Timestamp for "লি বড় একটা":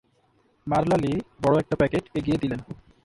1.03-1.75